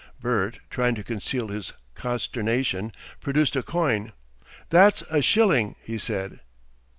[0.19, 4.13] Bert, trying to conceal his consternation, produced a coin.
[4.69, 6.39] "That's a shilling," he said.